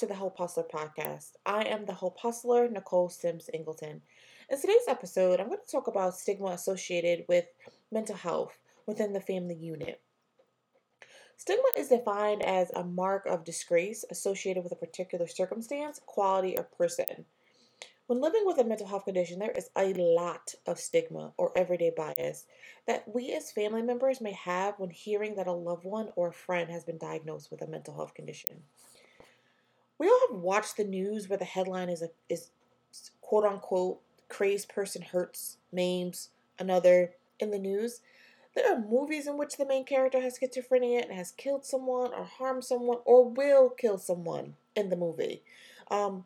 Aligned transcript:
to 0.00 0.06
the 0.06 0.14
Hope 0.14 0.38
Hustler 0.38 0.64
podcast. 0.64 1.32
I 1.44 1.64
am 1.64 1.84
the 1.84 1.92
Hope 1.92 2.18
Hustler, 2.20 2.70
Nicole 2.70 3.10
Sims 3.10 3.50
Ingleton. 3.52 4.00
In 4.48 4.58
today's 4.58 4.88
episode, 4.88 5.38
I'm 5.38 5.48
going 5.48 5.58
to 5.62 5.70
talk 5.70 5.88
about 5.88 6.16
stigma 6.16 6.52
associated 6.52 7.26
with 7.28 7.44
mental 7.92 8.16
health 8.16 8.56
within 8.86 9.12
the 9.12 9.20
family 9.20 9.56
unit. 9.56 10.00
Stigma 11.36 11.68
is 11.76 11.88
defined 11.88 12.42
as 12.42 12.70
a 12.70 12.82
mark 12.82 13.26
of 13.26 13.44
disgrace 13.44 14.06
associated 14.10 14.62
with 14.62 14.72
a 14.72 14.76
particular 14.76 15.26
circumstance, 15.26 16.00
quality, 16.06 16.56
or 16.56 16.62
person. 16.62 17.26
When 18.06 18.22
living 18.22 18.44
with 18.46 18.56
a 18.56 18.64
mental 18.64 18.86
health 18.86 19.04
condition, 19.04 19.38
there 19.38 19.50
is 19.50 19.68
a 19.76 19.92
lot 19.92 20.54
of 20.66 20.80
stigma 20.80 21.34
or 21.36 21.52
everyday 21.54 21.92
bias 21.94 22.46
that 22.86 23.04
we 23.06 23.34
as 23.34 23.52
family 23.52 23.82
members 23.82 24.22
may 24.22 24.32
have 24.32 24.78
when 24.78 24.88
hearing 24.88 25.34
that 25.34 25.46
a 25.46 25.52
loved 25.52 25.84
one 25.84 26.08
or 26.16 26.28
a 26.28 26.32
friend 26.32 26.70
has 26.70 26.84
been 26.84 26.96
diagnosed 26.96 27.50
with 27.50 27.60
a 27.60 27.66
mental 27.66 27.94
health 27.94 28.14
condition. 28.14 28.62
We 30.00 30.08
all 30.08 30.18
have 30.30 30.38
watched 30.38 30.78
the 30.78 30.84
news 30.84 31.28
where 31.28 31.36
the 31.36 31.44
headline 31.44 31.90
is 31.90 32.00
a, 32.00 32.08
is 32.30 32.48
quote 33.20 33.44
unquote 33.44 34.00
crazed 34.30 34.70
person 34.70 35.02
hurts 35.02 35.58
maims 35.70 36.30
another 36.58 37.12
in 37.38 37.50
the 37.50 37.58
news. 37.58 38.00
There 38.54 38.72
are 38.72 38.80
movies 38.80 39.26
in 39.26 39.36
which 39.36 39.58
the 39.58 39.66
main 39.66 39.84
character 39.84 40.18
has 40.22 40.38
schizophrenia 40.38 41.02
and 41.02 41.12
has 41.12 41.32
killed 41.32 41.66
someone 41.66 42.14
or 42.14 42.24
harmed 42.24 42.64
someone 42.64 42.96
or 43.04 43.28
will 43.28 43.68
kill 43.68 43.98
someone 43.98 44.54
in 44.74 44.88
the 44.88 44.96
movie. 44.96 45.42
Um, 45.90 46.24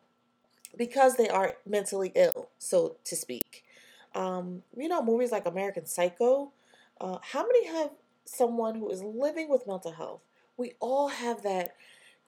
because 0.77 1.17
they 1.17 1.27
are 1.27 1.55
mentally 1.65 2.13
ill, 2.15 2.47
so 2.57 2.95
to 3.03 3.15
speak. 3.17 3.65
Um, 4.13 4.63
you 4.77 4.87
know, 4.87 5.03
movies 5.03 5.33
like 5.33 5.45
American 5.45 5.85
Psycho. 5.85 6.53
Uh, 7.01 7.17
how 7.21 7.45
many 7.45 7.67
have 7.67 7.91
someone 8.23 8.75
who 8.75 8.89
is 8.89 9.03
living 9.03 9.49
with 9.49 9.67
mental 9.67 9.91
health? 9.91 10.21
We 10.55 10.75
all 10.79 11.09
have 11.09 11.43
that 11.43 11.75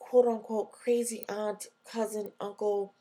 quote 0.10 0.28
unquote 0.28 0.72
crazy 0.72 1.26
aunt, 1.28 1.68
cousin, 1.90 2.32
uncle. 2.40 2.94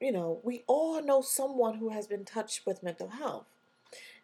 You 0.00 0.12
know, 0.12 0.40
we 0.44 0.62
all 0.66 1.02
know 1.02 1.22
someone 1.22 1.74
who 1.78 1.90
has 1.90 2.06
been 2.06 2.24
touched 2.24 2.66
with 2.66 2.82
mental 2.82 3.08
health 3.08 3.46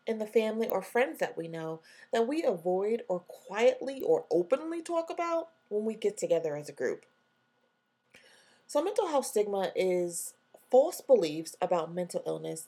in 0.07 0.19
the 0.19 0.27
family 0.27 0.69
or 0.69 0.83
friends 0.83 1.19
that 1.19 1.37
we 1.37 1.49
know 1.49 1.81
that 2.13 2.29
we 2.29 2.43
avoid 2.43 3.03
or 3.09 3.21
quietly 3.21 4.03
or 4.03 4.25
openly 4.31 4.83
talk 4.83 5.11
about 5.11 5.49
when 5.69 5.85
we 5.85 5.95
get 5.95 6.17
together 6.17 6.57
as 6.57 6.69
a 6.69 6.73
group. 6.73 7.07
So, 8.67 8.83
mental 8.83 9.09
health 9.09 9.27
stigma 9.27 9.73
is 9.75 10.35
false 10.71 11.01
beliefs 11.01 11.57
about 11.61 11.93
mental 11.93 12.23
illness. 12.25 12.67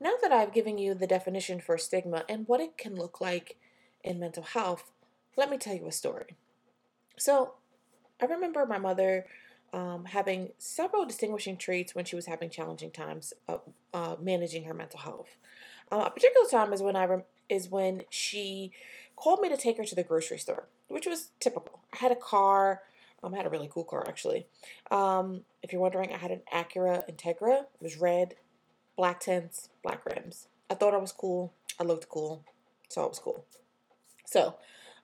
Now 0.00 0.14
that 0.22 0.32
I've 0.32 0.52
given 0.52 0.78
you 0.78 0.94
the 0.94 1.06
definition 1.06 1.60
for 1.60 1.76
stigma 1.76 2.24
and 2.28 2.46
what 2.46 2.60
it 2.60 2.78
can 2.78 2.94
look 2.94 3.20
like 3.20 3.56
in 4.04 4.20
mental 4.20 4.44
health, 4.44 4.90
let 5.36 5.50
me 5.50 5.58
tell 5.58 5.74
you 5.74 5.88
a 5.88 5.92
story. 5.92 6.36
So, 7.16 7.54
I 8.22 8.26
remember 8.26 8.64
my 8.64 8.78
mother 8.78 9.26
um, 9.72 10.04
having 10.04 10.50
several 10.58 11.04
distinguishing 11.04 11.56
traits 11.56 11.94
when 11.94 12.04
she 12.04 12.14
was 12.14 12.26
having 12.26 12.50
challenging 12.50 12.92
times 12.92 13.32
uh, 13.48 14.16
managing 14.20 14.64
her 14.64 14.74
mental 14.74 15.00
health. 15.00 15.36
Uh, 15.90 16.04
a 16.06 16.10
particular 16.10 16.48
time 16.48 16.72
is 16.72 16.80
when 16.80 16.94
I 16.94 17.04
rem- 17.06 17.24
is 17.48 17.68
when 17.68 18.04
she 18.08 18.72
called 19.16 19.40
me 19.40 19.48
to 19.48 19.56
take 19.56 19.76
her 19.76 19.84
to 19.84 19.94
the 19.94 20.04
grocery 20.04 20.38
store, 20.38 20.68
which 20.88 21.06
was 21.06 21.30
typical. 21.40 21.80
I 21.92 21.96
had 21.96 22.12
a 22.12 22.16
car. 22.16 22.82
Um, 23.22 23.34
I 23.34 23.38
had 23.38 23.46
a 23.46 23.50
really 23.50 23.68
cool 23.72 23.84
car 23.84 24.04
actually. 24.08 24.46
Um, 24.90 25.42
if 25.62 25.72
you're 25.72 25.82
wondering, 25.82 26.12
I 26.12 26.18
had 26.18 26.30
an 26.30 26.42
Acura 26.52 27.02
Integra. 27.10 27.62
It 27.62 27.82
was 27.82 27.96
red, 27.98 28.36
black 28.96 29.20
tints, 29.20 29.68
black 29.82 30.04
rims. 30.06 30.46
I 30.70 30.74
thought 30.74 30.94
I 30.94 30.98
was 30.98 31.12
cool. 31.12 31.52
I 31.80 31.82
looked 31.82 32.08
cool, 32.08 32.44
so 32.88 33.02
I 33.02 33.06
was 33.06 33.18
cool. 33.18 33.44
So, 34.24 34.54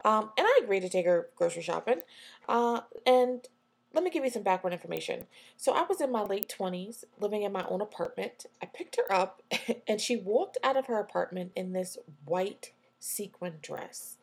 um, 0.05 0.31
and 0.37 0.47
I 0.47 0.61
agreed 0.63 0.81
to 0.81 0.89
take 0.89 1.07
her 1.07 1.29
grocery 1.37 1.63
shopping. 1.63 2.01
Uh, 2.49 2.81
and 3.07 3.47
let 3.93 4.05
me 4.05 4.11
give 4.11 4.25
you 4.25 4.31
some 4.31 4.43
background 4.43 4.75
information. 4.75 5.27
So 5.57 5.73
I 5.73 5.83
was 5.83 6.01
in 6.01 6.13
my 6.13 6.23
late 6.23 6.53
20s, 6.57 7.05
living 7.19 7.43
in 7.43 7.53
my 7.53 7.65
own 7.69 7.81
apartment. 7.81 8.47
I 8.63 8.67
picked 8.67 8.97
her 8.97 9.13
up, 9.13 9.43
and 9.89 10.01
she 10.01 10.17
walked 10.17 10.59
out 10.63 10.77
of 10.77 10.87
her 10.87 10.99
apartment 10.99 11.53
in 11.57 11.73
this 11.73 11.99
white 12.25 12.73
sequin 12.99 13.55
dress. 13.63 14.19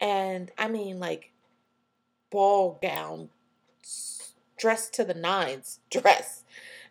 And 0.00 0.52
I 0.58 0.68
mean, 0.68 1.00
like, 1.00 1.32
ball 2.30 2.78
gown, 2.80 3.30
dressed 4.56 4.92
to 4.94 5.04
the 5.04 5.14
nines 5.14 5.80
dress. 5.90 6.44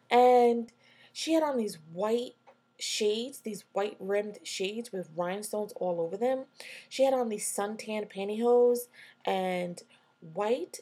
And 0.10 0.72
she 1.14 1.34
had 1.34 1.44
on 1.44 1.58
these 1.58 1.78
white 1.94 2.36
shades, 2.80 3.40
these 3.40 3.66
white 3.74 3.98
rimmed 4.00 4.40
shades 4.44 4.92
with 4.92 5.10
rhinestones 5.16 5.74
all 5.78 6.02
over 6.02 6.18
them. 6.18 6.46
She 6.90 7.04
had 7.04 7.14
on 7.14 7.30
these 7.30 7.48
suntan 7.48 8.12
pantyhose 8.12 8.88
and 9.26 9.82
white 10.34 10.80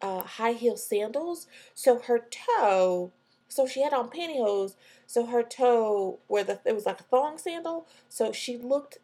uh, 0.00 0.22
high 0.22 0.52
heel 0.52 0.76
sandals. 0.76 1.46
So 1.74 1.98
her 2.00 2.26
toe, 2.30 3.12
so 3.48 3.66
she 3.66 3.82
had 3.82 3.92
on 3.92 4.10
pantyhose. 4.10 4.74
So 5.06 5.26
her 5.26 5.42
toe, 5.42 6.18
where 6.28 6.44
the 6.44 6.60
it 6.64 6.74
was 6.74 6.86
like 6.86 7.00
a 7.00 7.04
thong 7.04 7.38
sandal. 7.38 7.86
So 8.08 8.32
she 8.32 8.56
looked 8.56 8.98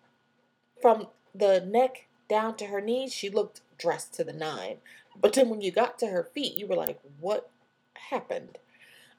from 0.81 1.09
the 1.34 1.61
neck 1.61 2.06
down 2.28 2.56
to 2.56 2.67
her 2.67 2.81
knees. 2.81 3.12
She 3.12 3.31
looked 3.31 3.61
dressed 3.78 4.15
to 4.15 4.25
the 4.25 4.33
nine. 4.33 4.78
But 5.21 5.33
then 5.34 5.49
when 5.49 5.61
you 5.61 5.72
got 5.72 5.99
to 6.00 6.09
her 6.09 6.25
feet, 6.25 6.56
you 6.56 6.67
were 6.67 6.77
like, 6.77 7.00
what 7.21 7.50
happened? 7.94 8.59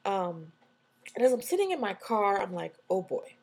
Um, 0.04 0.52
and 1.16 1.24
as 1.24 1.32
I'm 1.32 1.42
sitting 1.42 1.70
in 1.70 1.80
my 1.80 1.94
car, 1.94 2.40
I'm 2.40 2.54
like, 2.54 2.74
oh 2.88 3.02
boy, 3.02 3.34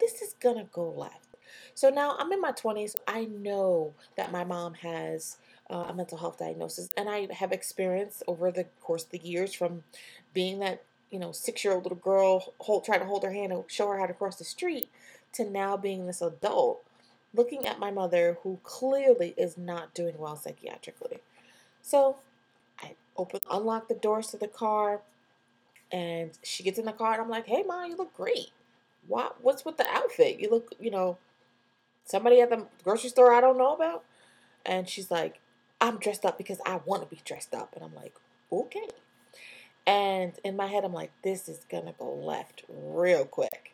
this 0.00 0.22
is 0.22 0.34
gonna 0.40 0.66
go 0.72 0.90
left. 0.90 1.36
So 1.74 1.90
now 1.90 2.16
I'm 2.18 2.32
in 2.32 2.40
my 2.40 2.52
20s. 2.52 2.96
I 3.06 3.24
know 3.26 3.94
that 4.16 4.32
my 4.32 4.44
mom 4.44 4.74
has 4.74 5.38
uh, 5.70 5.86
a 5.88 5.94
mental 5.94 6.18
health 6.18 6.38
diagnosis, 6.38 6.88
and 6.96 7.08
I 7.08 7.28
have 7.32 7.52
experienced 7.52 8.22
over 8.26 8.50
the 8.50 8.64
course 8.80 9.04
of 9.04 9.10
the 9.10 9.18
years 9.18 9.54
from 9.54 9.84
being 10.34 10.58
that 10.60 10.82
you 11.10 11.18
know 11.18 11.32
six 11.32 11.64
year 11.64 11.74
old 11.74 11.84
little 11.84 11.98
girl 11.98 12.52
hold, 12.58 12.84
trying 12.84 13.00
to 13.00 13.06
hold 13.06 13.22
her 13.24 13.32
hand 13.32 13.52
and 13.52 13.64
show 13.68 13.88
her 13.88 13.98
how 13.98 14.06
to 14.06 14.14
cross 14.14 14.36
the 14.36 14.44
street 14.44 14.88
to 15.32 15.48
now 15.48 15.76
being 15.76 16.06
this 16.06 16.22
adult 16.22 16.82
looking 17.34 17.66
at 17.66 17.78
my 17.78 17.90
mother 17.90 18.38
who 18.42 18.58
clearly 18.62 19.34
is 19.36 19.58
not 19.58 19.94
doing 19.94 20.16
well 20.18 20.36
psychiatrically. 20.36 21.18
So 21.82 22.16
I 22.80 22.94
open, 23.16 23.40
unlock 23.50 23.88
the 23.88 23.94
doors 23.94 24.28
to 24.28 24.36
the 24.36 24.48
car, 24.48 25.00
and 25.90 26.30
she 26.42 26.62
gets 26.62 26.78
in 26.78 26.84
the 26.84 26.92
car, 26.92 27.12
and 27.14 27.22
I'm 27.22 27.30
like, 27.30 27.46
"Hey, 27.46 27.62
mom, 27.62 27.90
you 27.90 27.96
look 27.96 28.14
great. 28.14 28.50
What? 29.06 29.42
What's 29.42 29.64
with 29.64 29.76
the 29.76 29.86
outfit? 29.88 30.40
You 30.40 30.50
look, 30.50 30.74
you 30.80 30.90
know, 30.90 31.18
somebody 32.04 32.40
at 32.40 32.50
the 32.50 32.66
grocery 32.84 33.10
store 33.10 33.32
I 33.32 33.40
don't 33.40 33.58
know 33.58 33.74
about." 33.74 34.04
And 34.66 34.88
she's 34.88 35.10
like, 35.10 35.40
"I'm 35.80 35.98
dressed 35.98 36.24
up 36.24 36.38
because 36.38 36.60
I 36.66 36.80
want 36.84 37.02
to 37.02 37.08
be 37.08 37.20
dressed 37.24 37.54
up," 37.54 37.74
and 37.74 37.84
I'm 37.84 37.94
like, 37.94 38.14
"Okay." 38.52 38.88
And 39.86 40.34
in 40.44 40.56
my 40.56 40.66
head, 40.66 40.84
I'm 40.84 40.92
like, 40.92 41.12
"This 41.22 41.48
is 41.48 41.64
gonna 41.70 41.94
go 41.98 42.12
left 42.12 42.64
real 42.68 43.24
quick." 43.24 43.72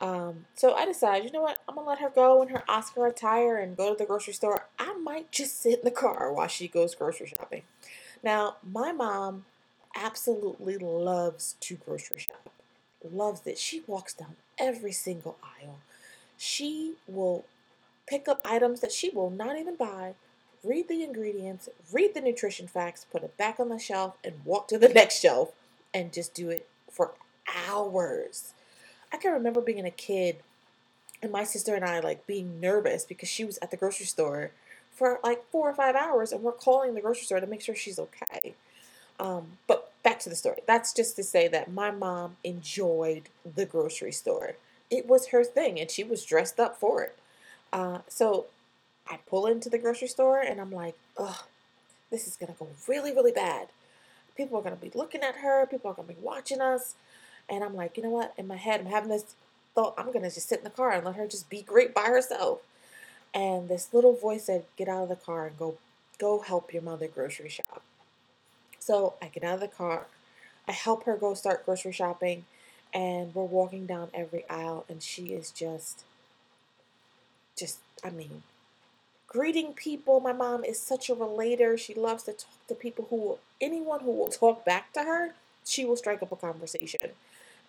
Um, 0.00 0.46
so 0.56 0.74
I 0.74 0.84
decide, 0.84 1.22
you 1.22 1.30
know 1.30 1.42
what, 1.42 1.60
I'm 1.68 1.76
gonna 1.76 1.86
let 1.86 2.00
her 2.00 2.10
go 2.10 2.42
in 2.42 2.48
her 2.48 2.64
Oscar 2.68 3.06
attire 3.06 3.56
and 3.58 3.76
go 3.76 3.92
to 3.92 3.98
the 3.98 4.04
grocery 4.04 4.32
store. 4.32 4.68
I 4.76 4.94
might 4.94 5.30
just 5.30 5.60
sit 5.60 5.78
in 5.78 5.84
the 5.84 5.92
car 5.92 6.32
while 6.32 6.48
she 6.48 6.66
goes 6.66 6.96
grocery 6.96 7.28
shopping. 7.28 7.62
Now, 8.20 8.56
my 8.68 8.90
mom 8.90 9.44
absolutely 9.94 10.78
loves 10.78 11.56
to 11.60 11.76
grocery 11.76 12.20
shop, 12.20 12.50
loves 13.10 13.46
it. 13.46 13.58
She 13.58 13.82
walks 13.86 14.14
down 14.14 14.36
every 14.58 14.92
single 14.92 15.36
aisle. 15.42 15.78
She 16.36 16.94
will 17.06 17.44
pick 18.06 18.28
up 18.28 18.40
items 18.44 18.80
that 18.80 18.92
she 18.92 19.10
will 19.10 19.30
not 19.30 19.58
even 19.58 19.76
buy, 19.76 20.14
read 20.64 20.88
the 20.88 21.02
ingredients, 21.02 21.68
read 21.92 22.14
the 22.14 22.20
nutrition 22.20 22.66
facts, 22.66 23.06
put 23.10 23.22
it 23.22 23.36
back 23.36 23.58
on 23.60 23.68
the 23.68 23.78
shelf, 23.78 24.16
and 24.24 24.44
walk 24.44 24.68
to 24.68 24.78
the 24.78 24.88
next 24.94 25.20
shelf 25.20 25.52
and 25.94 26.12
just 26.12 26.34
do 26.34 26.50
it 26.50 26.68
for 26.90 27.12
hours. 27.68 28.54
I 29.12 29.16
can 29.16 29.32
remember 29.32 29.60
being 29.60 29.84
a 29.86 29.90
kid 29.90 30.36
and 31.22 31.30
my 31.30 31.44
sister 31.44 31.74
and 31.74 31.84
I 31.84 32.00
like 32.00 32.26
being 32.26 32.60
nervous 32.60 33.04
because 33.04 33.28
she 33.28 33.44
was 33.44 33.58
at 33.62 33.70
the 33.70 33.76
grocery 33.76 34.06
store 34.06 34.50
for 34.90 35.20
like 35.22 35.44
four 35.50 35.70
or 35.70 35.74
five 35.74 35.94
hours 35.94 36.32
and 36.32 36.42
we're 36.42 36.52
calling 36.52 36.94
the 36.94 37.00
grocery 37.00 37.24
store 37.24 37.40
to 37.40 37.46
make 37.46 37.60
sure 37.60 37.74
she's 37.74 37.98
okay. 37.98 38.54
Um, 39.18 39.58
but 39.66 39.92
back 40.02 40.18
to 40.20 40.28
the 40.28 40.36
story. 40.36 40.58
That's 40.66 40.92
just 40.92 41.16
to 41.16 41.22
say 41.22 41.48
that 41.48 41.72
my 41.72 41.90
mom 41.90 42.36
enjoyed 42.44 43.24
the 43.56 43.66
grocery 43.66 44.12
store. 44.12 44.54
It 44.90 45.06
was 45.06 45.28
her 45.28 45.44
thing 45.44 45.80
and 45.80 45.90
she 45.90 46.04
was 46.04 46.24
dressed 46.24 46.58
up 46.58 46.76
for 46.78 47.02
it. 47.02 47.16
Uh, 47.72 47.98
so 48.08 48.46
I 49.08 49.18
pull 49.28 49.46
into 49.46 49.70
the 49.70 49.78
grocery 49.78 50.08
store 50.08 50.40
and 50.40 50.60
I'm 50.60 50.72
like, 50.72 50.96
ugh, 51.16 51.44
this 52.10 52.26
is 52.26 52.36
to 52.36 52.46
go 52.46 52.68
really, 52.88 53.12
really 53.12 53.32
bad. 53.32 53.68
People 54.36 54.58
are 54.58 54.62
to 54.70 54.76
be 54.76 54.90
looking 54.94 55.22
at 55.22 55.36
her. 55.36 55.66
People 55.66 55.90
are 55.90 55.94
to 55.94 56.02
be 56.02 56.16
watching 56.20 56.60
us. 56.60 56.94
And 57.48 57.62
I'm 57.64 57.74
like, 57.74 57.96
you 57.96 58.02
know 58.02 58.10
what? 58.10 58.34
In 58.36 58.46
my 58.46 58.56
head, 58.56 58.80
I'm 58.80 58.86
having 58.86 59.10
this 59.10 59.34
thought, 59.74 59.94
I'm 59.96 60.12
to 60.12 60.20
just 60.20 60.48
sit 60.48 60.58
in 60.58 60.64
the 60.64 60.70
car 60.70 60.92
and 60.92 61.04
let 61.04 61.16
her 61.16 61.26
just 61.26 61.50
be 61.50 61.62
great 61.62 61.94
by 61.94 62.04
herself. 62.04 62.60
And 63.34 63.68
this 63.68 63.88
little 63.92 64.14
voice 64.14 64.44
said, 64.44 64.64
get 64.76 64.88
out 64.88 65.04
of 65.04 65.08
the 65.08 65.16
car 65.16 65.46
and 65.46 65.58
go, 65.58 65.76
go 66.18 66.40
help 66.40 66.72
your 66.72 66.82
mother 66.82 67.08
grocery 67.08 67.48
shop. 67.48 67.82
So 68.82 69.14
I 69.22 69.28
get 69.28 69.44
out 69.44 69.54
of 69.54 69.60
the 69.60 69.68
car. 69.68 70.06
I 70.66 70.72
help 70.72 71.04
her 71.04 71.16
go 71.16 71.34
start 71.34 71.64
grocery 71.64 71.92
shopping. 71.92 72.46
And 72.92 73.34
we're 73.34 73.44
walking 73.44 73.86
down 73.86 74.08
every 74.12 74.44
aisle. 74.50 74.84
And 74.88 75.02
she 75.02 75.26
is 75.26 75.50
just, 75.52 76.04
just, 77.56 77.78
I 78.04 78.10
mean, 78.10 78.42
greeting 79.28 79.72
people. 79.72 80.18
My 80.18 80.32
mom 80.32 80.64
is 80.64 80.80
such 80.80 81.08
a 81.08 81.14
relator. 81.14 81.78
She 81.78 81.94
loves 81.94 82.24
to 82.24 82.32
talk 82.32 82.66
to 82.68 82.74
people 82.74 83.06
who 83.08 83.38
anyone 83.60 84.00
who 84.00 84.10
will 84.10 84.26
talk 84.42 84.64
back 84.64 84.92
to 84.94 85.04
her, 85.04 85.34
she 85.64 85.84
will 85.84 85.96
strike 85.96 86.22
up 86.22 86.32
a 86.32 86.36
conversation. 86.36 87.10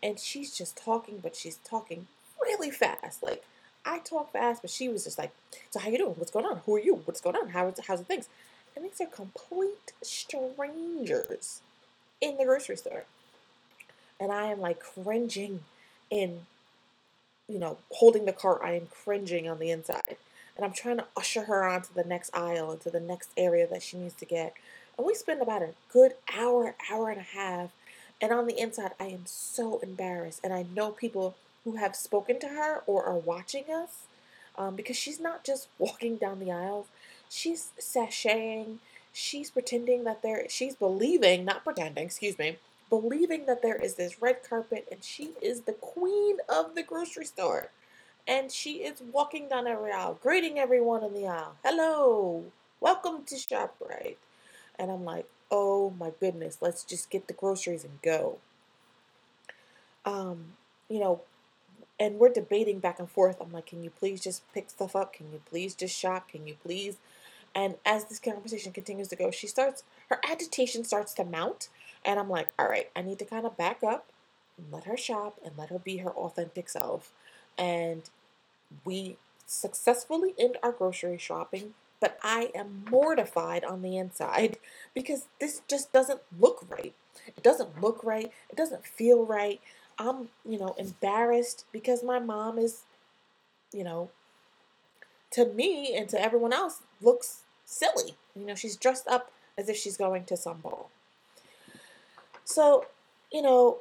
And 0.02 0.20
she's 0.20 0.58
just 0.58 0.76
talking, 0.76 1.20
but 1.22 1.36
she's 1.36 1.58
talking 1.58 2.08
really 2.42 2.72
fast. 2.72 3.22
Like 3.22 3.44
I 3.86 4.00
talk 4.00 4.34
fast, 4.34 4.62
but 4.64 4.72
she 4.72 4.90
was 4.90 5.06
just 5.06 5.18
like, 5.18 5.32
"So 5.70 5.80
how 5.80 5.90
you 5.90 5.98
doing? 5.98 6.16
What's 6.18 6.32
going 6.32 6.46
on? 6.46 6.58
Who 6.66 6.76
are 6.76 6.82
you? 6.82 6.96
What's 7.06 7.22
going 7.22 7.38
on? 7.38 7.50
How 7.50 7.72
how's 7.88 8.00
the 8.00 8.06
things?" 8.06 8.28
And 8.76 8.86
these 8.86 9.02
are 9.02 9.08
complete 9.08 9.94
strangers 10.02 11.62
in 12.22 12.38
the 12.38 12.46
grocery 12.46 12.78
store, 12.78 13.06
and 14.20 14.32
I 14.32 14.46
am 14.46 14.62
like 14.62 14.80
cringing 14.80 15.62
in, 16.10 16.42
you 17.48 17.60
know, 17.60 17.78
holding 17.92 18.26
the 18.26 18.34
cart. 18.34 18.62
I 18.64 18.74
am 18.74 18.88
cringing 18.88 19.50
on 19.50 19.60
the 19.60 19.72
inside, 19.72 20.18
and 20.56 20.66
I'm 20.66 20.74
trying 20.74 20.98
to 20.98 21.06
usher 21.18 21.44
her 21.44 21.66
on 21.66 21.84
to 21.84 21.94
the 21.94 22.04
next 22.04 22.36
aisle 22.36 22.72
into 22.72 22.90
the 22.90 23.00
next 23.00 23.30
area 23.38 23.68
that 23.68 23.84
she 23.84 23.98
needs 23.98 24.16
to 24.16 24.26
get. 24.26 24.54
And 24.98 25.08
we 25.08 25.16
spend 25.16 25.42
about 25.42 25.62
a 25.62 25.74
good 25.92 26.14
hour, 26.36 26.76
hour 26.92 27.10
and 27.10 27.20
a 27.20 27.24
half. 27.24 27.72
And 28.22 28.32
on 28.32 28.48
the 28.48 28.60
inside, 28.60 28.92
I 29.00 29.06
am 29.06 29.26
so 29.26 29.80
embarrassed. 29.80 30.42
And 30.44 30.54
I 30.54 30.66
know 30.76 30.92
people 30.92 31.36
who 31.64 31.76
have 31.78 31.96
spoken 31.96 32.40
to 32.42 32.48
her 32.50 32.84
or 32.86 33.04
are 33.04 33.18
watching 33.18 33.66
us 33.74 34.04
um, 34.58 34.76
because 34.76 34.98
she's 34.98 35.20
not 35.20 35.44
just 35.44 35.68
walking 35.80 36.18
down 36.18 36.40
the 36.40 36.52
aisles, 36.52 36.88
she's 37.34 37.72
sashaying, 37.80 38.78
she's 39.12 39.50
pretending 39.50 40.04
that 40.04 40.22
there, 40.22 40.46
she's 40.50 40.76
believing, 40.76 41.44
not 41.44 41.64
pretending, 41.64 42.06
excuse 42.06 42.38
me, 42.38 42.58
believing 42.90 43.46
that 43.48 43.62
there 43.62 43.76
is 43.76 43.96
this 43.96 44.22
red 44.22 44.48
carpet 44.48 44.88
and 44.92 45.04
she 45.04 45.32
is 45.42 45.62
the 45.62 45.74
queen 45.74 46.38
of 46.48 46.76
the 46.76 46.84
grocery 46.84 47.26
store. 47.26 47.70
And 48.26 48.52
she 48.52 48.76
is 48.76 49.02
walking 49.02 49.50
down 49.50 49.68
every 49.68 49.92
aisle, 49.92 50.18
greeting 50.22 50.58
everyone 50.58 51.04
in 51.04 51.14
the 51.14 51.28
aisle. 51.28 51.56
Hello, 51.64 52.46
welcome 52.80 53.24
to 53.26 53.36
ShopRite. 53.36 54.16
And 54.80 54.90
I'm 54.90 55.04
like, 55.04 55.26
oh 55.52 55.94
my 56.00 56.12
goodness, 56.20 56.60
let's 56.62 56.84
just 56.84 57.10
get 57.10 57.28
the 57.28 57.34
groceries 57.34 57.84
and 57.84 58.02
go. 58.02 58.38
Um, 60.06 60.54
you 60.88 61.00
know, 61.00 61.22
and 62.00 62.18
we're 62.18 62.30
debating 62.30 62.80
back 62.80 63.00
and 63.00 63.10
forth. 63.10 63.42
I'm 63.42 63.52
like, 63.52 63.66
can 63.66 63.84
you 63.84 63.90
please 63.90 64.22
just 64.22 64.42
pick 64.54 64.70
stuff 64.70 64.96
up? 64.96 65.14
Can 65.14 65.32
you 65.34 65.42
please 65.46 65.76
just 65.76 65.98
shop? 65.98 66.30
Can 66.30 66.48
you 66.48 66.56
please? 66.64 66.98
And 67.56 67.76
as 67.86 68.06
this 68.06 68.20
conversation 68.20 68.72
continues 68.72 69.08
to 69.10 69.16
go, 69.16 69.32
she 69.32 69.48
starts, 69.48 69.84
her 70.10 70.20
agitation 70.30 70.84
starts 70.84 71.14
to 71.14 71.24
mount. 71.24 71.70
And 72.04 72.20
I'm 72.20 72.30
like, 72.30 72.48
all 72.58 72.68
right, 72.68 72.90
I 72.96 73.02
need 73.02 73.20
to 73.20 73.26
kind 73.26 73.46
of 73.46 73.58
back 73.58 73.84
up 73.84 74.12
and 74.58 74.72
let 74.72 74.86
her 74.86 74.98
shop 74.98 75.40
and 75.46 75.58
let 75.58 75.70
her 75.70 75.80
be 75.80 75.98
her 75.98 76.12
authentic 76.12 76.68
self. 76.70 77.12
And 77.58 78.10
we 78.86 79.18
successfully 79.46 80.34
end 80.40 80.58
our 80.64 80.72
grocery 80.72 81.18
shopping, 81.18 81.74
but 82.00 82.18
I 82.24 82.52
am 82.56 82.86
mortified 82.90 83.64
on 83.64 83.82
the 83.82 83.98
inside 83.98 84.58
because 84.94 85.28
this 85.40 85.62
just 85.68 85.92
doesn't 85.92 86.22
look 86.40 86.66
right. 86.70 86.94
It 87.28 87.44
doesn't 87.44 87.82
look 87.82 88.04
right. 88.04 88.32
It 88.50 88.56
doesn't 88.56 88.86
feel 88.86 89.26
right. 89.26 89.62
I'm, 90.00 90.30
you 90.44 90.58
know, 90.58 90.76
embarrassed 90.78 91.66
because 91.72 92.04
my 92.04 92.20
mom 92.20 92.58
is, 92.58 92.82
you 93.72 93.84
know, 93.84 94.10
to 95.34 95.46
me 95.46 95.96
and 95.96 96.08
to 96.10 96.22
everyone 96.22 96.54
else 96.54 96.82
looks 97.02 97.42
silly. 97.66 98.16
You 98.36 98.46
know, 98.46 98.56
she's 98.56 98.76
dressed 98.76 99.08
up 99.08 99.32
as 99.58 99.70
if 99.70 99.78
she's 99.78 99.98
going 99.98 100.26
to 100.26 100.38
some 100.38 100.60
ball. 100.60 100.90
So, 102.46 102.86
you 103.32 103.42
know, 103.42 103.80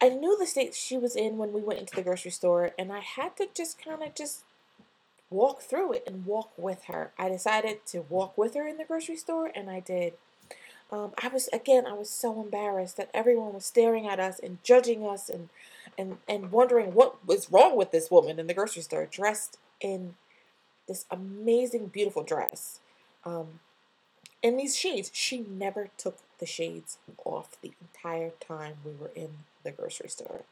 I 0.00 0.08
knew 0.08 0.36
the 0.38 0.46
state 0.46 0.74
she 0.74 0.98
was 0.98 1.16
in 1.16 1.38
when 1.38 1.52
we 1.52 1.62
went 1.62 1.80
into 1.80 1.94
the 1.94 2.02
grocery 2.02 2.30
store, 2.30 2.72
and 2.78 2.92
I 2.92 3.00
had 3.00 3.36
to 3.38 3.48
just 3.54 3.82
kind 3.82 4.02
of 4.02 4.14
just 4.14 4.42
walk 5.30 5.62
through 5.62 5.94
it 5.94 6.04
and 6.06 6.26
walk 6.26 6.52
with 6.56 6.84
her. 6.84 7.12
I 7.18 7.28
decided 7.28 7.86
to 7.86 8.02
walk 8.02 8.36
with 8.36 8.54
her 8.54 8.66
in 8.66 8.76
the 8.76 8.84
grocery 8.84 9.16
store, 9.16 9.50
and 9.54 9.70
I 9.70 9.80
did. 9.80 10.14
Um, 10.92 11.12
I 11.22 11.28
was 11.28 11.48
again, 11.52 11.86
I 11.86 11.94
was 11.94 12.10
so 12.10 12.40
embarrassed 12.40 12.96
that 12.98 13.10
everyone 13.14 13.54
was 13.54 13.64
staring 13.64 14.06
at 14.06 14.20
us 14.20 14.38
and 14.38 14.58
judging 14.62 15.06
us 15.06 15.28
and 15.28 15.48
and 15.96 16.18
and 16.28 16.52
wondering 16.52 16.92
what 16.92 17.26
was 17.26 17.50
wrong 17.50 17.76
with 17.76 17.90
this 17.90 18.10
woman 18.10 18.38
in 18.38 18.46
the 18.46 18.54
grocery 18.54 18.82
store, 18.82 19.06
dressed 19.06 19.58
in 19.80 20.14
this 20.86 21.06
amazing, 21.10 21.86
beautiful 21.88 22.22
dress. 22.22 22.80
Um, 23.24 23.60
in 24.42 24.56
these 24.56 24.76
shades, 24.76 25.10
she 25.12 25.38
never 25.40 25.88
took 25.96 26.18
the 26.38 26.46
shades 26.46 26.98
off 27.24 27.60
the 27.62 27.72
entire 27.80 28.30
time 28.46 28.74
we 28.84 28.92
were 28.92 29.10
in 29.14 29.30
the 29.62 29.70
grocery 29.70 30.08
store. 30.10 30.42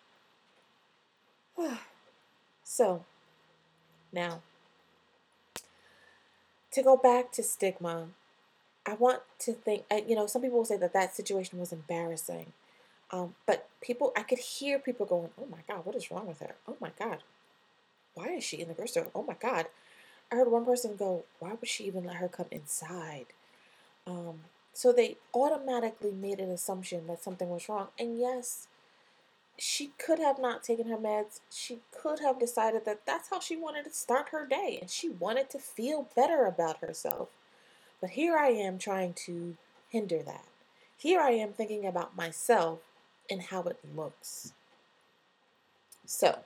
so, 2.64 3.04
now, 4.12 4.40
to 6.72 6.82
go 6.82 6.96
back 6.96 7.32
to 7.32 7.42
stigma, 7.42 8.08
I 8.86 8.94
want 8.94 9.20
to 9.40 9.52
think, 9.52 9.84
you 10.08 10.16
know, 10.16 10.26
some 10.26 10.42
people 10.42 10.58
will 10.58 10.64
say 10.64 10.78
that 10.78 10.94
that 10.94 11.14
situation 11.14 11.60
was 11.60 11.72
embarrassing. 11.72 12.52
Um, 13.10 13.34
but 13.46 13.68
people, 13.82 14.12
I 14.16 14.22
could 14.22 14.38
hear 14.38 14.78
people 14.78 15.04
going, 15.04 15.30
oh 15.38 15.46
my 15.50 15.58
God, 15.68 15.84
what 15.84 15.94
is 15.94 16.10
wrong 16.10 16.26
with 16.26 16.40
her? 16.40 16.54
Oh 16.66 16.76
my 16.80 16.90
God, 16.98 17.18
why 18.14 18.30
is 18.30 18.44
she 18.44 18.56
in 18.60 18.68
the 18.68 18.74
grocery 18.74 19.02
store? 19.02 19.10
Oh 19.14 19.22
my 19.22 19.36
God. 19.38 19.66
I 20.32 20.36
heard 20.36 20.50
one 20.50 20.64
person 20.64 20.96
go, 20.96 21.24
why 21.40 21.50
would 21.52 21.68
she 21.68 21.84
even 21.84 22.04
let 22.04 22.16
her 22.16 22.28
come 22.28 22.46
inside? 22.50 23.26
Um, 24.06 24.40
so 24.72 24.90
they 24.90 25.18
automatically 25.34 26.10
made 26.10 26.40
an 26.40 26.50
assumption 26.50 27.06
that 27.06 27.22
something 27.22 27.50
was 27.50 27.68
wrong. 27.68 27.88
And 27.98 28.18
yes, 28.18 28.66
she 29.58 29.90
could 29.98 30.18
have 30.18 30.38
not 30.38 30.64
taken 30.64 30.88
her 30.88 30.96
meds. 30.96 31.40
She 31.52 31.80
could 31.92 32.20
have 32.20 32.40
decided 32.40 32.86
that 32.86 33.04
that's 33.06 33.28
how 33.28 33.40
she 33.40 33.56
wanted 33.56 33.84
to 33.84 33.90
start 33.92 34.30
her 34.30 34.46
day 34.46 34.78
and 34.80 34.88
she 34.88 35.10
wanted 35.10 35.50
to 35.50 35.58
feel 35.58 36.08
better 36.16 36.46
about 36.46 36.78
herself. 36.78 37.28
But 38.00 38.10
here 38.10 38.38
I 38.38 38.48
am 38.48 38.78
trying 38.78 39.12
to 39.26 39.56
hinder 39.90 40.22
that. 40.22 40.46
Here 40.96 41.20
I 41.20 41.32
am 41.32 41.52
thinking 41.52 41.86
about 41.86 42.16
myself 42.16 42.78
and 43.30 43.42
how 43.42 43.64
it 43.64 43.78
looks. 43.94 44.54
So, 46.06 46.38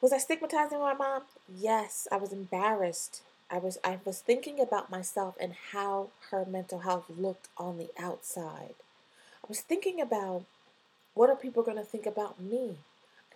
was 0.00 0.12
I 0.12 0.18
stigmatizing 0.18 0.78
my 0.78 0.94
mom? 0.94 1.22
Yes, 1.48 2.06
I 2.12 2.16
was 2.16 2.32
embarrassed. 2.32 3.22
I 3.50 3.58
was 3.58 3.78
I 3.84 3.98
was 4.04 4.20
thinking 4.20 4.60
about 4.60 4.90
myself 4.90 5.36
and 5.40 5.54
how 5.72 6.08
her 6.30 6.44
mental 6.44 6.80
health 6.80 7.06
looked 7.08 7.48
on 7.56 7.78
the 7.78 7.90
outside. 7.98 8.74
I 9.42 9.46
was 9.48 9.60
thinking 9.60 10.00
about 10.00 10.44
what 11.14 11.30
are 11.30 11.36
people 11.36 11.62
going 11.62 11.76
to 11.76 11.84
think 11.84 12.06
about 12.06 12.40
me? 12.40 12.78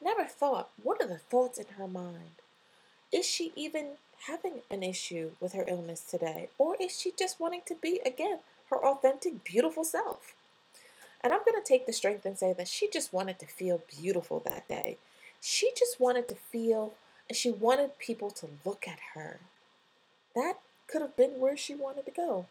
I 0.00 0.04
never 0.04 0.24
thought, 0.24 0.70
what 0.82 1.00
are 1.00 1.08
the 1.08 1.18
thoughts 1.18 1.58
in 1.58 1.66
her 1.76 1.88
mind? 1.88 2.42
Is 3.12 3.26
she 3.26 3.52
even 3.54 3.92
having 4.26 4.60
an 4.70 4.82
issue 4.82 5.32
with 5.40 5.52
her 5.52 5.64
illness 5.68 6.00
today? 6.00 6.48
Or 6.58 6.76
is 6.80 6.98
she 6.98 7.12
just 7.16 7.40
wanting 7.40 7.62
to 7.66 7.74
be, 7.74 8.00
again, 8.04 8.40
her 8.70 8.84
authentic, 8.84 9.44
beautiful 9.44 9.84
self? 9.84 10.34
And 11.22 11.32
I'm 11.32 11.40
going 11.40 11.60
to 11.60 11.66
take 11.66 11.86
the 11.86 11.92
strength 11.92 12.26
and 12.26 12.38
say 12.38 12.52
that 12.52 12.68
she 12.68 12.88
just 12.90 13.12
wanted 13.12 13.38
to 13.40 13.46
feel 13.46 13.82
beautiful 14.00 14.40
that 14.44 14.68
day. 14.68 14.98
She 15.40 15.72
just 15.76 16.00
wanted 16.00 16.28
to 16.28 16.34
feel, 16.34 16.94
and 17.28 17.36
she 17.36 17.50
wanted 17.50 17.98
people 17.98 18.30
to 18.32 18.48
look 18.64 18.86
at 18.86 18.98
her. 19.14 19.40
That 20.34 20.58
could 20.86 21.02
have 21.02 21.16
been 21.16 21.38
where 21.38 21.56
she 21.56 21.74
wanted 21.74 22.04
to 22.06 22.10
go. 22.10 22.46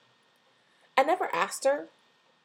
I 0.97 1.03
never 1.03 1.33
asked 1.33 1.65
her 1.65 1.87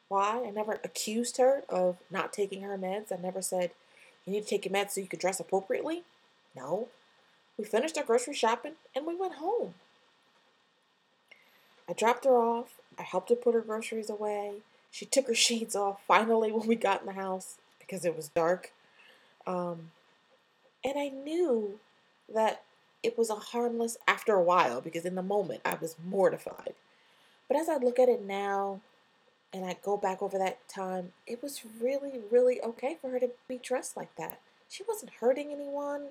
why. 0.09 0.43
I 0.45 0.51
never 0.51 0.79
accused 0.83 1.37
her 1.37 1.63
of 1.69 1.97
not 2.11 2.33
taking 2.33 2.61
her 2.61 2.77
meds. 2.77 3.11
I 3.11 3.21
never 3.21 3.41
said, 3.41 3.71
you 4.25 4.33
need 4.33 4.43
to 4.43 4.49
take 4.49 4.65
your 4.65 4.73
meds 4.73 4.91
so 4.91 5.01
you 5.01 5.07
can 5.07 5.19
dress 5.19 5.39
appropriately. 5.39 6.03
No, 6.55 6.89
we 7.57 7.65
finished 7.65 7.97
our 7.97 8.03
grocery 8.03 8.33
shopping 8.33 8.73
and 8.95 9.05
we 9.05 9.15
went 9.15 9.35
home. 9.35 9.73
I 11.89 11.93
dropped 11.93 12.25
her 12.25 12.37
off. 12.37 12.75
I 12.97 13.03
helped 13.03 13.29
her 13.29 13.35
put 13.35 13.55
her 13.55 13.61
groceries 13.61 14.09
away. 14.09 14.57
She 14.91 15.05
took 15.05 15.27
her 15.27 15.35
shades 15.47 15.75
off 15.75 16.01
finally 16.07 16.51
when 16.51 16.67
we 16.67 16.75
got 16.75 17.01
in 17.01 17.07
the 17.07 17.13
house 17.13 17.57
because 17.79 18.05
it 18.05 18.15
was 18.15 18.29
dark. 18.29 18.71
Um, 19.45 19.91
and 20.83 20.97
I 20.97 21.09
knew 21.09 21.79
that 22.33 22.63
it 23.01 23.17
was 23.17 23.29
a 23.29 23.35
harmless 23.35 23.97
after 24.07 24.33
a 24.33 24.43
while 24.43 24.81
because 24.81 25.05
in 25.05 25.15
the 25.15 25.21
moment 25.21 25.61
I 25.65 25.75
was 25.75 25.95
mortified. 26.03 26.73
But 27.47 27.57
as 27.57 27.69
I 27.69 27.77
look 27.77 27.99
at 27.99 28.09
it 28.09 28.23
now 28.23 28.81
and 29.53 29.65
I 29.65 29.77
go 29.83 29.97
back 29.97 30.21
over 30.21 30.37
that 30.37 30.67
time, 30.69 31.11
it 31.27 31.43
was 31.43 31.61
really, 31.81 32.21
really 32.31 32.61
okay 32.61 32.97
for 33.01 33.09
her 33.11 33.19
to 33.19 33.31
be 33.47 33.57
dressed 33.57 33.97
like 33.97 34.15
that. 34.15 34.39
She 34.69 34.83
wasn't 34.87 35.11
hurting 35.19 35.51
anyone 35.51 36.09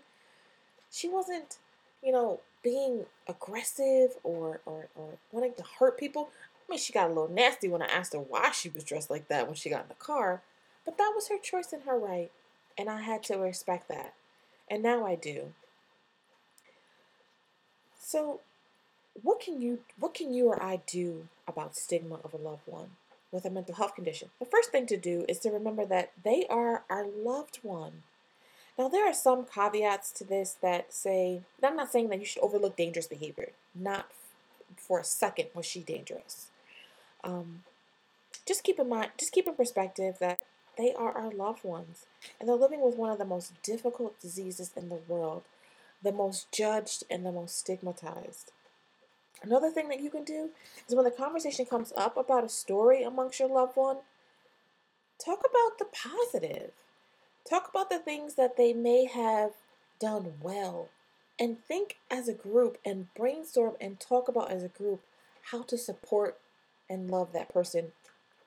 she 0.93 1.09
wasn't, 1.09 1.59
you 2.03 2.13
know, 2.13 2.41
being 2.63 3.07
aggressive 3.27 4.11
or, 4.23 4.61
or, 4.67 4.89
or 4.95 5.15
wanting 5.33 5.55
to 5.55 5.65
hurt 5.79 5.99
people. 5.99 6.29
I 6.69 6.73
mean, 6.73 6.79
she 6.79 6.93
got 6.93 7.07
a 7.07 7.13
little 7.13 7.29
nasty 7.29 7.67
when 7.67 7.83
I 7.83 7.87
asked 7.87 8.13
her 8.13 8.21
why 8.21 8.51
she 8.53 8.69
was 8.69 8.85
dressed 8.85 9.11
like 9.11 9.29
that 9.29 9.47
when 9.47 9.57
she 9.57 9.71
got 9.71 9.83
in 9.83 9.89
the 9.89 9.95
car, 9.95 10.43
but 10.85 10.99
that 10.99 11.13
was 11.15 11.29
her 11.29 11.39
choice 11.39 11.73
and 11.73 11.83
her 11.85 11.99
right, 11.99 12.31
and 12.79 12.89
I 12.89 13.01
had 13.01 13.23
to 13.25 13.37
respect 13.37 13.89
that. 13.89 14.15
And 14.73 14.83
now 14.83 15.05
I 15.05 15.17
do. 15.17 15.53
So, 18.01 18.41
what 19.23 19.39
can 19.39 19.61
you 19.61 19.81
what 19.99 20.15
can 20.15 20.33
you 20.33 20.47
or 20.49 20.63
I 20.63 20.81
do 20.87 21.29
about 21.47 21.77
stigma 21.77 22.21
of 22.25 22.33
a 22.33 22.39
loved 22.39 22.63
one 22.65 22.93
with 23.31 23.45
a 23.45 23.51
mental 23.51 23.75
health 23.75 23.95
condition? 23.95 24.31
The 24.39 24.47
first 24.47 24.71
thing 24.73 24.87
to 24.87 24.97
do 24.97 25.27
is 25.29 25.41
to 25.41 25.51
remember 25.51 25.85
that 25.85 26.13
they 26.25 26.47
are 26.49 26.85
our 26.89 27.05
loved 27.07 27.59
one. 27.63 28.05
Now, 28.79 28.89
there 28.89 29.07
are 29.07 29.13
some 29.13 29.45
caveats 29.45 30.11
to 30.13 30.25
this 30.25 30.57
that 30.63 30.95
say, 30.95 31.43
I'm 31.63 31.77
not 31.77 31.93
saying 31.93 32.09
that 32.09 32.21
you 32.21 32.25
should 32.25 32.43
overlook 32.43 32.75
dangerous 32.75 33.07
behavior. 33.07 33.51
Not 33.75 34.07
for 34.79 35.01
a 35.01 35.05
second 35.05 35.49
was 35.55 35.67
she 35.67 35.81
dangerous. 35.81 36.47
Um, 37.23 37.65
just 38.47 38.65
keep 38.65 38.79
in 38.79 38.89
mind, 38.89 39.11
just 39.19 39.33
keep 39.33 39.47
in 39.47 39.55
perspective 39.55 40.17
that 40.21 40.41
they 40.77 40.95
are 40.95 41.13
our 41.13 41.31
loved 41.31 41.65
ones 41.65 42.07
and 42.39 42.49
they're 42.49 42.57
living 42.57 42.81
with 42.81 42.97
one 42.97 43.11
of 43.11 43.19
the 43.19 43.25
most 43.25 43.63
difficult 43.63 44.21
diseases 44.21 44.73
in 44.77 44.89
the 44.89 45.01
world, 45.09 45.43
the 46.03 46.13
most 46.13 46.51
judged 46.53 47.05
and 47.11 47.25
the 47.25 47.33
most 47.33 47.59
stigmatized. 47.59 48.53
Another 49.43 49.71
thing 49.71 49.89
that 49.89 50.01
you 50.01 50.11
can 50.11 50.25
do 50.25 50.51
is 50.89 50.95
when 50.95 51.05
the 51.05 51.11
conversation 51.11 51.67
comes 51.67 51.93
up 51.97 52.17
about 52.17 52.45
a 52.45 52.49
story 52.49 53.03
amongst 53.03 53.41
your 53.41 53.49
loved 53.49 53.77
one, 53.77 53.99
talk 55.23 55.41
about 55.41 55.79
the 55.79 55.87
positive. 55.87 56.71
Talk 57.49 57.69
about 57.69 57.91
the 57.91 57.99
things 57.99 58.35
that 58.35 58.57
they 58.57 58.73
may 58.73 59.07
have 59.07 59.53
done 59.99 60.35
well. 60.41 60.89
And 61.41 61.63
think 61.65 61.97
as 62.11 62.29
a 62.29 62.35
group 62.35 62.79
and 62.85 63.13
brainstorm 63.15 63.75
and 63.81 63.99
talk 63.99 64.29
about 64.29 64.53
as 64.53 64.63
a 64.63 64.69
group 64.69 65.01
how 65.51 65.63
to 65.63 65.77
support 65.77 66.39
and 66.89 67.11
love 67.11 67.33
that 67.33 67.53
person 67.53 67.93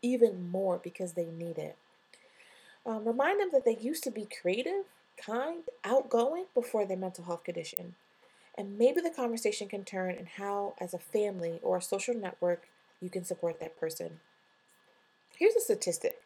even 0.01 0.49
more 0.49 0.79
because 0.81 1.13
they 1.13 1.25
need 1.25 1.57
it. 1.57 1.75
Um, 2.85 3.05
remind 3.05 3.39
them 3.39 3.49
that 3.51 3.65
they 3.65 3.77
used 3.77 4.03
to 4.03 4.11
be 4.11 4.27
creative, 4.41 4.85
kind, 5.17 5.63
outgoing 5.83 6.45
before 6.53 6.85
their 6.85 6.97
mental 6.97 7.25
health 7.25 7.43
condition. 7.43 7.95
And 8.57 8.77
maybe 8.77 9.01
the 9.01 9.09
conversation 9.09 9.67
can 9.67 9.83
turn 9.83 10.15
in 10.15 10.27
how, 10.37 10.75
as 10.79 10.93
a 10.93 10.99
family 10.99 11.59
or 11.61 11.77
a 11.77 11.81
social 11.81 12.15
network, 12.15 12.67
you 13.01 13.09
can 13.09 13.25
support 13.25 13.59
that 13.59 13.79
person. 13.79 14.19
Here's 15.37 15.55
a 15.55 15.59
statistic 15.59 16.21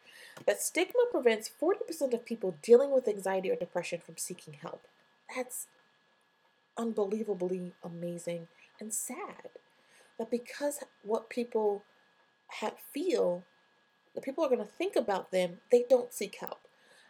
that 0.46 0.62
stigma 0.62 1.04
prevents 1.10 1.50
40% 1.60 2.14
of 2.14 2.24
people 2.24 2.56
dealing 2.62 2.92
with 2.92 3.08
anxiety 3.08 3.50
or 3.50 3.56
depression 3.56 4.00
from 4.04 4.16
seeking 4.16 4.54
help. 4.54 4.82
That's 5.34 5.66
unbelievably 6.76 7.72
amazing 7.82 8.48
and 8.80 8.92
sad. 8.92 9.50
That 10.18 10.30
because 10.30 10.78
what 11.02 11.28
people 11.28 11.82
have, 12.60 12.74
feel, 12.92 13.44
the 14.14 14.20
people 14.20 14.44
are 14.44 14.48
going 14.48 14.60
to 14.60 14.72
think 14.74 14.96
about 14.96 15.30
them, 15.30 15.58
they 15.70 15.84
don't 15.88 16.12
seek 16.12 16.36
help. 16.36 16.60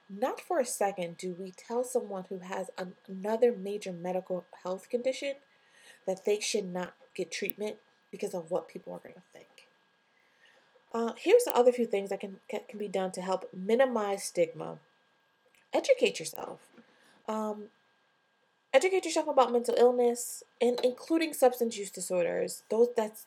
Not 0.09 0.41
for 0.41 0.59
a 0.59 0.65
second 0.65 1.17
do 1.19 1.35
we 1.39 1.53
tell 1.53 1.85
someone 1.85 2.25
who 2.29 2.41
has 2.41 2.71
an, 2.77 2.95
another 3.07 3.53
major 3.53 3.93
medical 3.93 4.45
health 4.63 4.89
condition 4.89 5.35
that 6.07 6.25
they 6.25 6.41
should 6.41 6.67
not 6.67 6.95
get 7.15 7.31
treatment 7.31 7.77
because 8.11 8.35
of 8.35 8.51
what 8.51 8.69
people 8.69 8.93
are 8.93 8.99
going 8.99 9.15
to 9.15 9.21
think. 9.33 9.47
Uh, 10.93 11.13
here's 11.17 11.45
the 11.45 11.55
other 11.55 11.71
few 11.71 11.87
things 11.87 12.11
that 12.11 12.19
can, 12.19 12.39
can 12.49 12.79
be 12.79 12.89
done 12.89 13.13
to 13.13 13.23
help 13.23 13.49
minimize 13.55 14.25
stigma. 14.25 14.79
Educate 15.73 16.19
yourself. 16.19 16.61
Um, 17.29 17.67
educate 18.75 19.05
yourself 19.05 19.29
about 19.29 19.53
mental 19.53 19.77
illness 19.79 20.43
and 20.61 20.81
including 20.83 21.33
substance 21.33 21.77
use 21.79 21.91
disorders. 21.91 22.65
Those 22.69 22.89
that's 22.97 23.27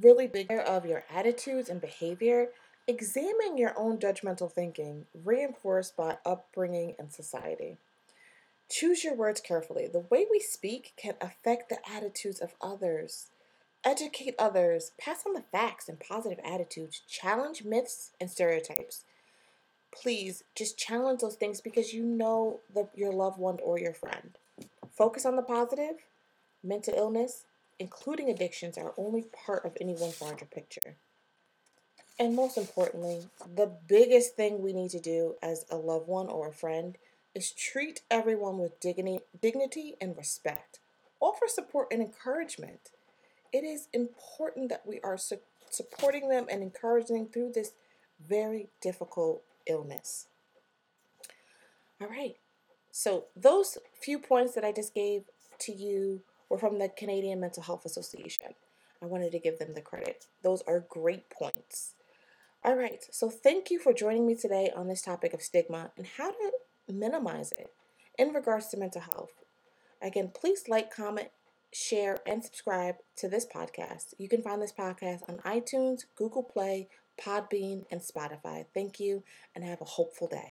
really 0.00 0.28
big 0.28 0.50
of 0.50 0.86
your 0.86 1.02
attitudes 1.12 1.68
and 1.68 1.80
behavior 1.80 2.50
Examine 2.88 3.56
your 3.56 3.78
own 3.78 3.98
judgmental 3.98 4.50
thinking, 4.50 5.06
reinforced 5.14 5.96
by 5.96 6.16
upbringing 6.26 6.96
and 6.98 7.12
society. 7.12 7.78
Choose 8.68 9.04
your 9.04 9.14
words 9.14 9.40
carefully. 9.40 9.86
The 9.86 10.04
way 10.10 10.26
we 10.28 10.40
speak 10.40 10.92
can 10.96 11.14
affect 11.20 11.68
the 11.68 11.78
attitudes 11.88 12.40
of 12.40 12.54
others. 12.60 13.26
Educate 13.84 14.34
others, 14.36 14.92
pass 14.98 15.22
on 15.24 15.32
the 15.32 15.44
facts 15.52 15.88
and 15.88 16.00
positive 16.00 16.40
attitudes, 16.44 17.02
challenge 17.08 17.62
myths 17.62 18.10
and 18.20 18.28
stereotypes. 18.28 19.04
Please 19.92 20.42
just 20.56 20.76
challenge 20.76 21.20
those 21.20 21.36
things 21.36 21.60
because 21.60 21.92
you 21.92 22.02
know 22.02 22.60
the, 22.72 22.88
your 22.96 23.12
loved 23.12 23.38
one 23.38 23.58
or 23.62 23.78
your 23.78 23.94
friend. 23.94 24.38
Focus 24.90 25.24
on 25.24 25.36
the 25.36 25.42
positive. 25.42 25.96
Mental 26.64 26.94
illness, 26.96 27.44
including 27.78 28.28
addictions, 28.28 28.76
are 28.76 28.94
only 28.96 29.26
part 29.44 29.64
of 29.64 29.76
anyone's 29.80 30.20
larger 30.20 30.46
picture. 30.46 30.96
And 32.18 32.36
most 32.36 32.56
importantly, 32.56 33.26
the 33.54 33.72
biggest 33.88 34.36
thing 34.36 34.60
we 34.60 34.72
need 34.72 34.90
to 34.90 35.00
do 35.00 35.34
as 35.42 35.64
a 35.70 35.76
loved 35.76 36.06
one 36.06 36.28
or 36.28 36.48
a 36.48 36.52
friend 36.52 36.96
is 37.34 37.50
treat 37.50 38.02
everyone 38.10 38.58
with 38.58 38.78
dignity, 38.80 39.20
dignity 39.40 39.96
and 40.00 40.16
respect. 40.16 40.78
Offer 41.20 41.46
support 41.48 41.88
and 41.90 42.02
encouragement. 42.02 42.90
It 43.52 43.64
is 43.64 43.88
important 43.92 44.68
that 44.68 44.86
we 44.86 45.00
are 45.00 45.16
su- 45.16 45.38
supporting 45.70 46.28
them 46.28 46.46
and 46.50 46.62
encouraging 46.62 47.28
through 47.28 47.52
this 47.54 47.72
very 48.26 48.68
difficult 48.80 49.42
illness. 49.66 50.26
All 52.00 52.08
right. 52.08 52.36
So, 52.90 53.24
those 53.34 53.78
few 53.98 54.18
points 54.18 54.54
that 54.54 54.64
I 54.64 54.72
just 54.72 54.94
gave 54.94 55.24
to 55.60 55.72
you 55.72 56.22
were 56.50 56.58
from 56.58 56.78
the 56.78 56.88
Canadian 56.88 57.40
Mental 57.40 57.62
Health 57.62 57.86
Association. 57.86 58.54
I 59.00 59.06
wanted 59.06 59.32
to 59.32 59.38
give 59.38 59.58
them 59.58 59.74
the 59.74 59.80
credit. 59.80 60.26
Those 60.42 60.62
are 60.66 60.80
great 60.80 61.30
points. 61.30 61.94
All 62.64 62.76
right, 62.76 63.04
so 63.10 63.28
thank 63.28 63.72
you 63.72 63.80
for 63.80 63.92
joining 63.92 64.24
me 64.24 64.36
today 64.36 64.70
on 64.76 64.86
this 64.86 65.02
topic 65.02 65.34
of 65.34 65.42
stigma 65.42 65.90
and 65.96 66.06
how 66.16 66.30
to 66.30 66.52
minimize 66.88 67.50
it 67.58 67.72
in 68.16 68.28
regards 68.28 68.68
to 68.68 68.76
mental 68.76 69.00
health. 69.00 69.32
Again, 70.00 70.30
please 70.32 70.68
like, 70.68 70.94
comment, 70.94 71.30
share, 71.72 72.20
and 72.24 72.44
subscribe 72.44 72.96
to 73.16 73.28
this 73.28 73.46
podcast. 73.52 74.14
You 74.16 74.28
can 74.28 74.42
find 74.42 74.62
this 74.62 74.72
podcast 74.72 75.28
on 75.28 75.38
iTunes, 75.38 76.04
Google 76.14 76.44
Play, 76.44 76.86
Podbean, 77.20 77.82
and 77.90 78.00
Spotify. 78.00 78.66
Thank 78.72 79.00
you, 79.00 79.24
and 79.56 79.64
have 79.64 79.80
a 79.80 79.84
hopeful 79.84 80.28
day. 80.28 80.52